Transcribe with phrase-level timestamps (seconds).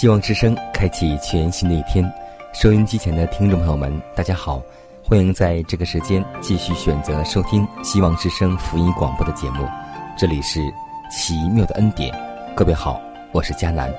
[0.00, 2.10] 希望之声开启全新的一天，
[2.54, 4.62] 收音机前的听众朋友们，大家好，
[5.04, 9.68] 欢迎在这个时间继续选择收听希望之声福音广播的节目。
[10.16, 10.58] 这里是
[11.10, 12.18] 奇妙的恩典，
[12.56, 12.98] 各位好，
[13.30, 13.92] 我是佳南。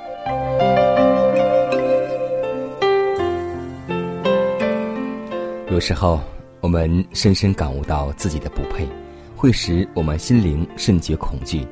[5.70, 6.20] 有时候
[6.62, 8.88] 我们深深感悟到自己的不配，
[9.36, 11.64] 会使我们心灵甚觉恐惧，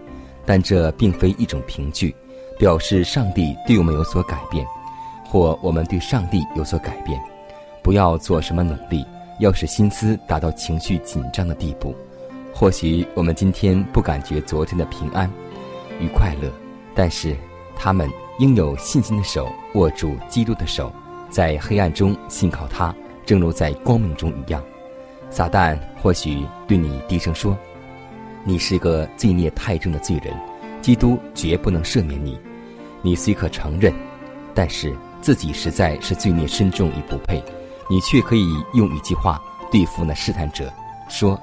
[0.45, 2.15] 但这并非一种凭据。
[2.59, 4.67] 表示上帝对我们有所改变，
[5.23, 7.17] 或我们对上帝有所改变。
[7.81, 9.07] 不要做什么努力，
[9.39, 11.95] 要使心思达到情绪紧张的地步。
[12.53, 15.31] 或许我们今天不感觉昨天的平安
[16.01, 16.51] 与快乐，
[16.93, 17.33] 但是
[17.77, 18.09] 他们
[18.39, 20.91] 应有信心的手握住基督的手，
[21.29, 22.93] 在黑暗中信靠他，
[23.25, 24.61] 正如在光明中一样。
[25.29, 27.57] 撒旦或许对你低声说
[28.43, 30.35] ：“你是个罪孽太重的罪人，
[30.81, 32.37] 基督绝不能赦免你。”
[33.01, 33.93] 你虽可承认，
[34.53, 37.43] 但是自己实在是罪孽深重与不配，
[37.89, 40.71] 你却可以用一句话对付那试探者，
[41.09, 41.39] 说：“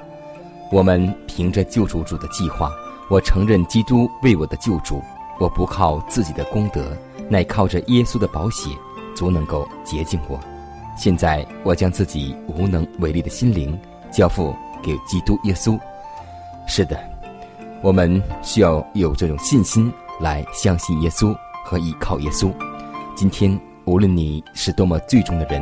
[0.71, 2.71] 我们凭着救主主的计划，
[3.09, 5.03] 我承认基督为我的救主，
[5.39, 6.97] 我不靠自己的功德，
[7.29, 8.71] 乃靠着耶稣的宝血，
[9.15, 10.39] 足能够洁净我。
[10.97, 13.79] 现在我将自己无能为力的心灵
[14.11, 15.79] 交付给基督耶稣。
[16.67, 16.99] 是的，
[17.83, 22.53] 我们需要有这种信心来相信耶稣。”和依靠耶稣，
[23.17, 25.61] 今天无论你是多么最重的人，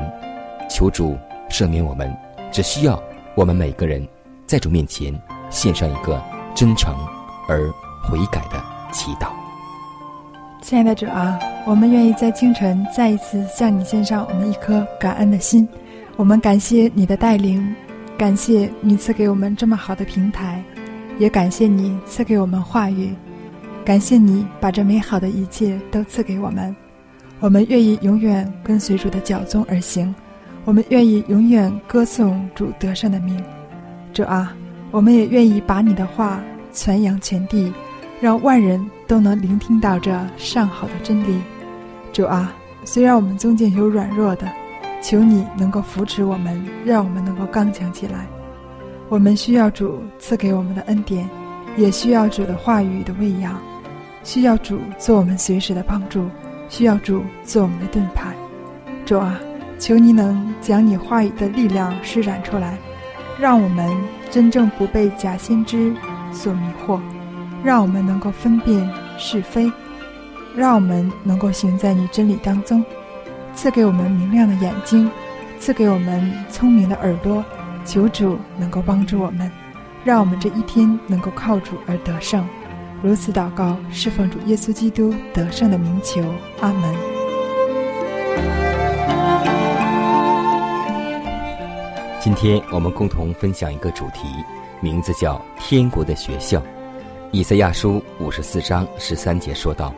[0.68, 1.16] 求主
[1.48, 2.14] 赦免我们。
[2.52, 3.02] 只需要
[3.34, 4.06] 我们每个人
[4.46, 6.22] 在主面前献上一个
[6.54, 6.94] 真诚
[7.48, 7.72] 而
[8.02, 8.62] 悔改的
[8.92, 9.28] 祈祷。
[10.62, 15.66] 亲爱的主啊，我们愿意在清晨再一次向你献上我们一颗感恩的心。
[16.16, 17.74] 我们感谢你的带领，
[18.18, 20.62] 感谢你赐给我们这么好的平台，
[21.18, 23.14] 也感谢你赐给我们话语。
[23.84, 26.74] 感谢你把这美好的一切都赐给我们，
[27.38, 30.14] 我们愿意永远跟随主的脚踪而行，
[30.64, 33.38] 我们愿意永远歌颂主得胜的名。
[34.14, 34.56] 主啊，
[34.90, 37.70] 我们也愿意把你的话传扬全地，
[38.22, 41.38] 让万人都能聆听到这上好的真理。
[42.10, 42.54] 主啊，
[42.86, 44.50] 虽然我们中间有软弱的，
[45.02, 48.26] 求你能够扶持我们，让我们能够刚强起来。
[49.10, 51.28] 我们需要主赐给我们的恩典，
[51.76, 53.60] 也需要主的话语的喂养。
[54.24, 56.28] 需要主做我们随时的帮助，
[56.68, 58.34] 需要主做我们的盾牌。
[59.04, 59.38] 主啊，
[59.78, 62.76] 求你能将你话语的力量施展出来，
[63.38, 63.94] 让我们
[64.30, 65.94] 真正不被假先知
[66.32, 66.98] 所迷惑，
[67.62, 69.70] 让我们能够分辨是非，
[70.56, 72.82] 让我们能够行在你真理当中。
[73.54, 75.08] 赐给我们明亮的眼睛，
[75.60, 77.44] 赐给我们聪明的耳朵。
[77.84, 79.50] 求主能够帮助我们，
[80.02, 82.42] 让我们这一天能够靠主而得胜。
[83.04, 86.22] 如此祷告，是奉主耶稣基督得胜的名求，
[86.62, 86.94] 阿门。
[92.18, 94.26] 今天我们共同分享一个主题，
[94.80, 96.62] 名字叫“天国的学校”。
[97.30, 99.94] 以赛亚书五十四章十三节说道：“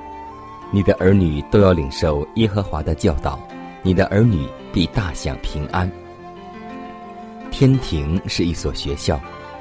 [0.75, 3.39] 你的儿女都要领受耶和华的教导，
[3.83, 5.89] 你的儿女必大享平安。”
[7.53, 9.21] 天庭是一所学校，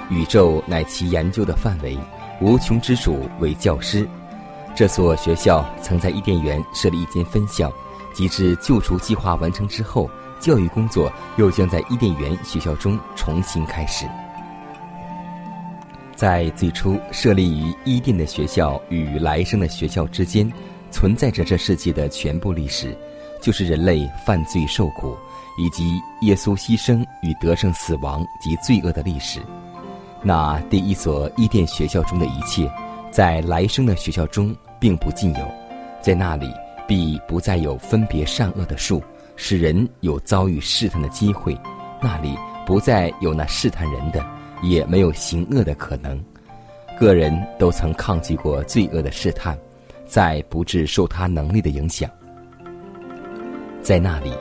[0.09, 1.95] 宇宙乃其研究的范围。
[2.41, 4.07] 无穷之主为教师，
[4.75, 7.71] 这所学校曾在伊甸园设立一间分校。
[8.13, 10.09] 及至救赎计划完成之后，
[10.39, 14.05] 教育工作又将在伊甸园学校中重新开始。
[16.15, 20.49] 在最初设立于伊甸的学校与来生的学校之间，
[20.91, 22.97] 存在着这世界的全部历史，
[23.41, 25.17] 就是人类犯罪受苦，
[25.57, 29.41] 以及耶稣牺牲与得胜死亡及罪恶的历史。
[30.21, 32.71] 那第一所伊甸学校中的一切，
[33.11, 35.45] 在来生的学校中并不尽有，
[36.01, 36.51] 在那里
[36.87, 39.01] 必不再有分别善恶的树，
[39.35, 41.57] 使人有遭遇试探的机会，
[42.01, 42.35] 那里
[42.65, 44.25] 不再有那试探人的。
[44.63, 46.19] 也没有行恶的可能，
[46.97, 49.55] 个人都曾抗拒过罪恶的试探，
[50.07, 52.09] 在不致受他能力的影响。
[53.83, 54.31] 在那里，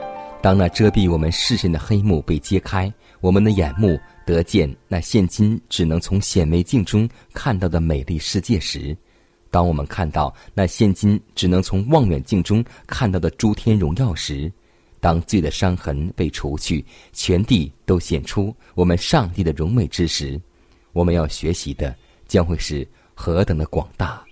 [0.41, 8.97] 当那遮蔽我们视线的黑幕被揭开，我们的眼目得见那现今只能从显微镜中看到的美丽世界时，
[9.51, 14.51] 当我们看到那现今只能从望远镜中看到的诸天荣耀时，
[14.99, 16.83] 当罪的伤痕被除去，
[17.13, 20.41] 全地都显出我们上帝的荣美之时，
[20.91, 21.95] 我们要学习的
[22.27, 24.23] 将会是何等的广大。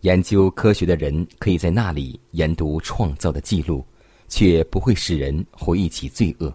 [0.00, 3.84] 研究科学的人可以在那里研读创造的记录，
[4.28, 6.50] 却不会使人回忆起罪恶；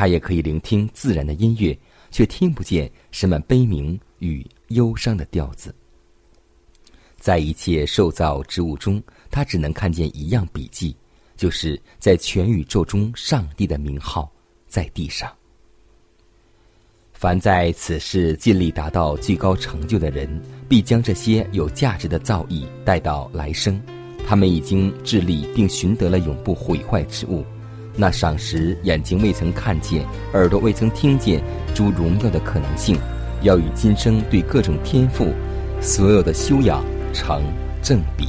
[0.00, 1.78] 他也可以聆听自然的音乐，
[2.10, 5.74] 却听不见什么悲鸣与忧伤的调子。
[7.18, 10.96] 在一切受造之物中，他只能看见一样笔记。
[11.36, 14.32] 就是在全宇宙中，上帝的名号
[14.66, 15.30] 在地上。
[17.12, 23.78] 凡在此事尽力达到最高成就的人，必将这些有价值的造诣带到来生。
[24.26, 27.44] 他们已经致力并寻得了永不毁坏之物，
[28.00, 31.42] 那赏识眼睛未曾看见、耳朵未曾听见
[31.74, 32.96] 诸荣耀的可能性，
[33.42, 35.34] 要与今生对各种天赋
[35.82, 36.82] 所有的修养
[37.12, 37.42] 成
[37.82, 38.24] 正比。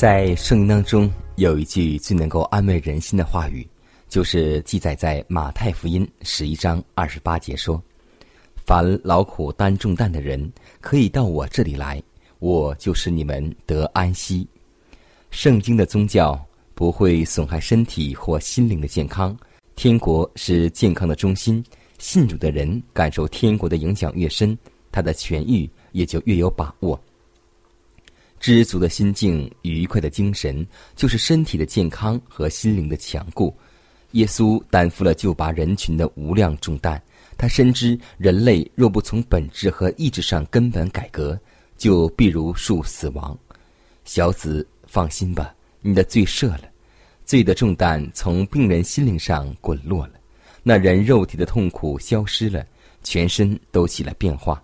[0.00, 3.68] 在圣经当中有一句最能够安慰人心的话语，
[4.08, 7.78] 就是记载在马太福音十一章二十八节说
[8.64, 12.02] ：“凡劳苦担重担的人，可以到我这里来，
[12.38, 14.48] 我就是你们得安息。”
[15.30, 16.42] 圣经的宗教
[16.74, 19.36] 不会损害身体或心灵的健康，
[19.76, 21.62] 天国是健康的中心。
[21.98, 24.56] 信主的人感受天国的影响越深，
[24.90, 26.98] 他的痊愈也就越有把握。
[28.40, 30.66] 知足的心境、愉快的精神，
[30.96, 33.54] 就是身体的健康和心灵的强固。
[34.12, 37.00] 耶稣担负了救拔人群的无量重担，
[37.36, 41.38] 他深知人类若不从本质和意志上根本改革，
[41.76, 43.38] 就必如树死亡。
[44.04, 46.62] 小子，放心吧，你的罪赦了，
[47.24, 50.14] 罪的重担从病人心灵上滚落了。
[50.62, 52.66] 那人肉体的痛苦消失了，
[53.04, 54.60] 全身都起了变化。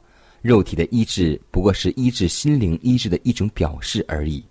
[0.47, 4.45] 肉体的医治不过是医治心灵医治的一种表示而已。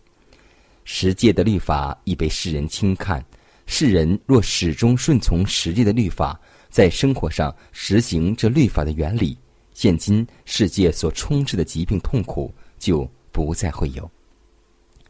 [0.84, 3.24] 十诫的律法已被世人轻看，
[3.66, 9.38] 世人若始终顺从十诫的律法，在生活上实行这律法的原理，
[9.74, 14.10] 现今世界所充斥的疾病痛苦就不再会有。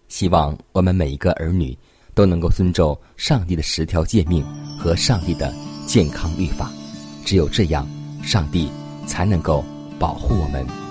[0.07, 1.77] 希望我们每一个儿女
[2.13, 4.45] 都能够遵守上帝的十条诫命
[4.77, 5.53] 和上帝的。
[5.85, 6.71] 健康律法，
[7.23, 7.87] 只有这样，
[8.23, 8.71] 上帝
[9.05, 9.63] 才能够
[9.99, 10.84] 保护我们。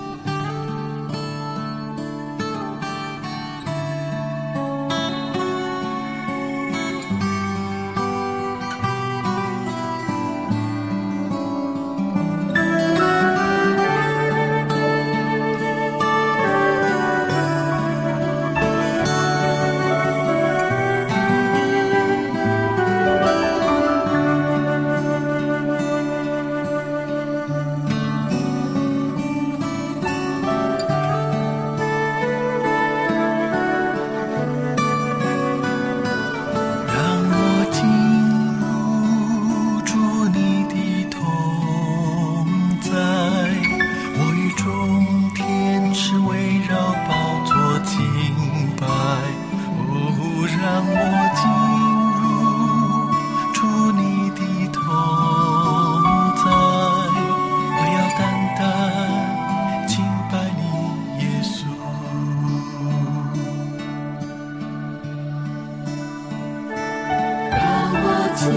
[68.45, 68.53] 进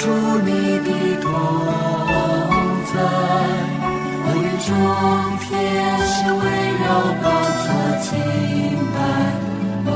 [0.00, 0.04] 住
[0.46, 0.88] 你的
[1.20, 1.28] 同
[2.88, 2.94] 在，
[5.40, 5.52] 天，
[8.00, 8.08] 清
[8.94, 8.96] 白。
[9.84, 9.92] 哦，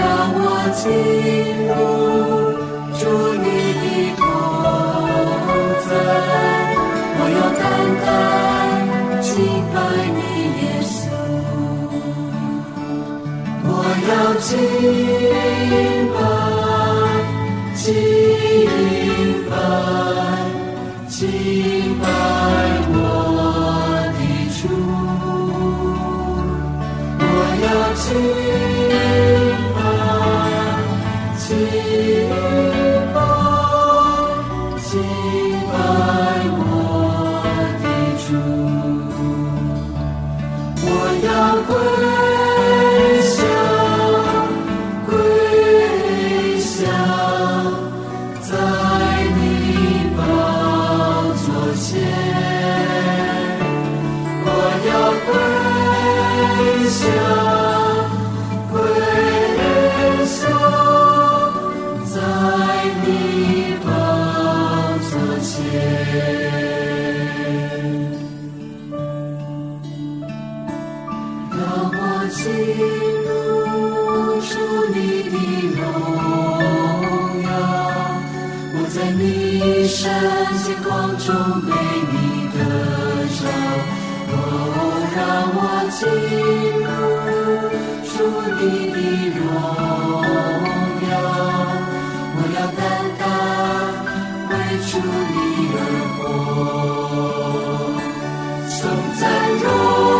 [0.00, 0.02] 让
[0.34, 0.82] 我进
[1.68, 1.70] 入
[3.38, 3.46] 你
[3.78, 3.84] 的
[4.18, 4.20] 同
[5.86, 5.90] 在，
[7.18, 7.62] 我要单
[8.02, 8.04] 单
[9.22, 9.30] 清
[9.72, 9.74] 白
[10.18, 10.20] 你
[10.58, 10.92] 耶稣，
[13.64, 13.70] 我
[14.08, 14.10] 要
[14.40, 14.50] 进。
[21.42, 22.06] 敬拜
[22.86, 22.94] 我
[24.14, 24.18] 的
[24.58, 24.62] 主，
[27.64, 27.66] 要
[27.98, 28.00] 敬
[29.74, 29.76] 拜，
[31.38, 31.42] 敬
[35.66, 35.74] 拜，
[36.60, 36.64] 我
[37.82, 37.84] 的
[38.22, 38.30] 主，
[40.86, 40.86] 我
[41.26, 41.26] 要
[41.66, 42.11] 归。
[94.92, 95.04] 祝你
[95.72, 95.80] 而
[96.18, 96.20] 活
[98.68, 98.76] 送
[99.16, 99.24] 走
[99.64, 100.11] 荣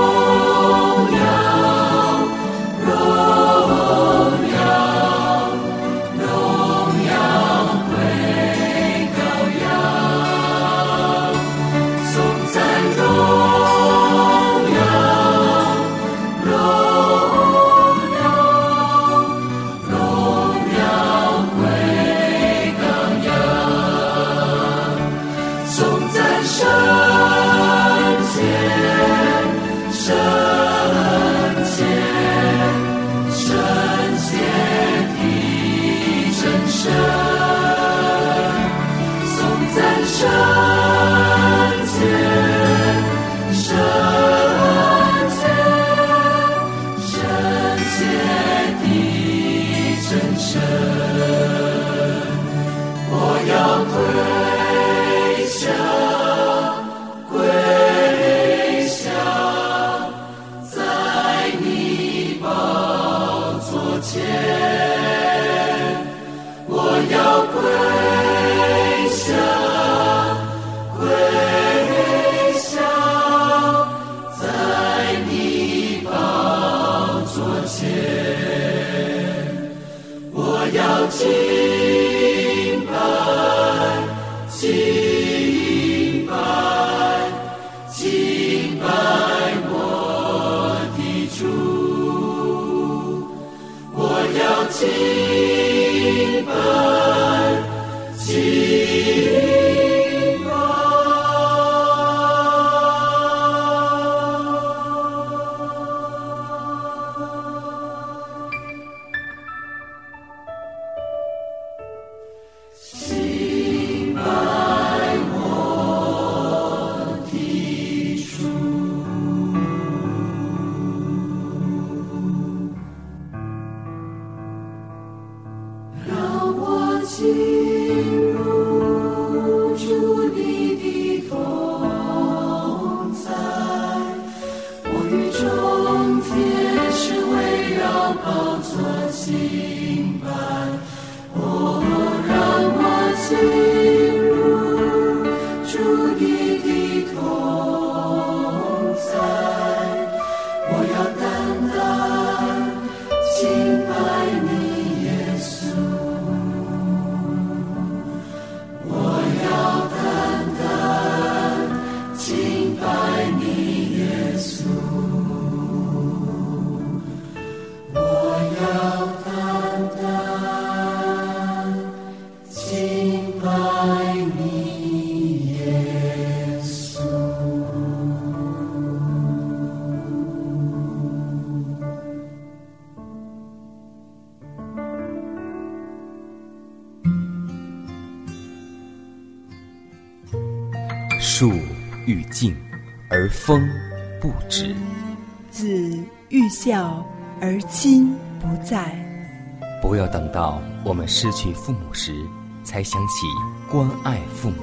[200.33, 202.27] 到我们失去父母时，
[202.64, 203.27] 才想起
[203.71, 204.57] 关爱父母。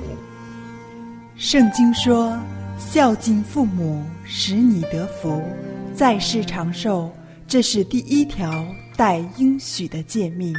[1.37, 2.37] 圣经说
[2.77, 5.41] ：“孝敬父母，使你得福，
[5.93, 7.09] 在世长寿。”
[7.47, 8.63] 这是第一条
[8.95, 10.53] 带应许的诫命。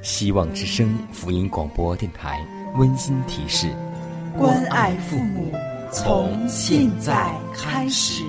[0.00, 2.38] 希望之声福音广播电台
[2.76, 3.68] 温馨提示。
[4.36, 5.52] 关爱父母，
[5.90, 8.22] 从现在开始。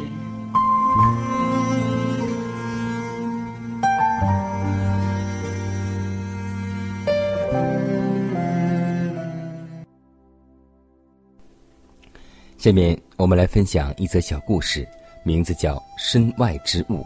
[12.69, 14.87] 下面我们来分享一则小故事，
[15.23, 16.97] 名字叫《身外之物》。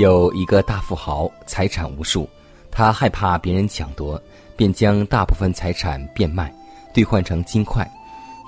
[0.00, 2.28] 有一个大富豪，财产无数，
[2.70, 4.22] 他害怕别人抢夺，
[4.54, 6.54] 便将大部分财产变卖。
[6.92, 7.84] 兑换成金块，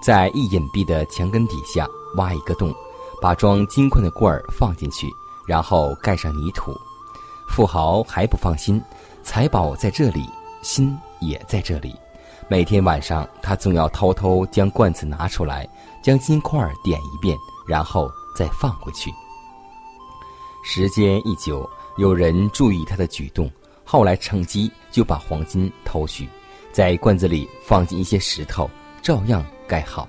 [0.00, 2.72] 在一隐蔽的墙根底下挖一个洞，
[3.20, 5.08] 把装金块的罐儿放进去，
[5.44, 6.72] 然后盖上泥土。
[7.48, 8.80] 富豪还不放心，
[9.24, 10.24] 财宝在这里，
[10.62, 11.96] 心也在这里。
[12.48, 15.68] 每天晚上，他总要偷偷将罐子拿出来，
[16.00, 19.10] 将金块点一遍，然后再放回去。
[20.62, 23.50] 时间一久，有人注意他的举动，
[23.82, 26.28] 后来趁机就把黄金偷去。
[26.70, 28.70] 在罐子里放进一些石头，
[29.02, 30.08] 照样盖好。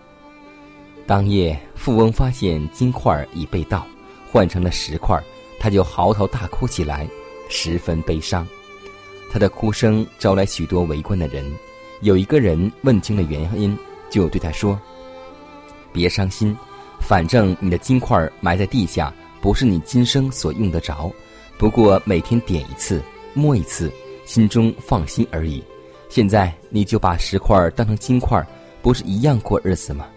[1.08, 3.84] 当夜，富翁发现金块已被盗，
[4.32, 5.20] 换成了石块，
[5.60, 7.08] 他就嚎啕大哭起来，
[7.50, 8.48] 十分悲伤。
[9.32, 11.52] 他的哭声招来许多围观的人。
[12.02, 13.78] 有一个人问清了原因，
[14.10, 14.80] 就对他说
[15.92, 16.56] ：“别伤心，
[17.00, 21.12] 反正你的金块埋在地下，不是你今生所用得着。
[21.58, 23.02] 不过每天点一次，
[23.34, 23.92] 摸一次，
[24.26, 25.64] 心中放心而已。”
[26.10, 28.42] 现在你就把石块当成金块，
[28.82, 30.08] 不是一样过日子吗？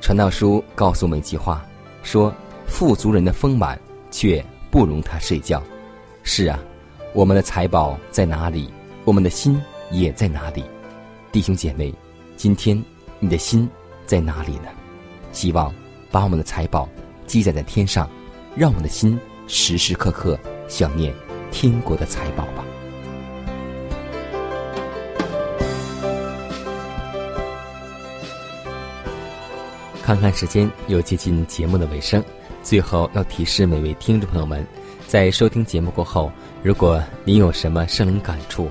[0.00, 1.64] 传道书告诉我们一句话，
[2.02, 2.34] 说
[2.66, 5.62] 富足人的丰满却不容他睡觉。
[6.24, 6.58] 是啊，
[7.12, 8.68] 我们的财宝在哪里，
[9.04, 9.56] 我们的心
[9.90, 10.64] 也在哪里。
[11.32, 11.94] 弟兄姐妹，
[12.36, 12.82] 今天
[13.18, 13.68] 你的心
[14.06, 14.68] 在哪里呢？
[15.32, 15.74] 希望
[16.10, 16.88] 把我们的财宝
[17.26, 18.08] 积攒在天上，
[18.54, 21.14] 让我们的心时时刻刻想念
[21.50, 22.64] 天国的财宝吧。
[30.02, 32.22] 看看时间，又接近节目的尾声。
[32.62, 34.64] 最后要提示每位听众朋友们，
[35.06, 36.30] 在收听节目过后，
[36.62, 38.70] 如果您有什么生灵感触